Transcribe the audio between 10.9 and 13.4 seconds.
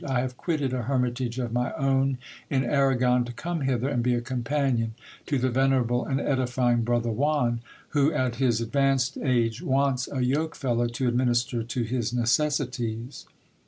administer to his necessities.